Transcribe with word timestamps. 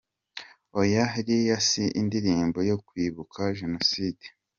Oya! 0.79 1.03
Iriya 1.19 1.57
si 1.69 1.83
indirimbo 1.99 2.59
yo 2.69 2.75
kwibuka 2.87 3.39
Jenoside. 3.59 4.25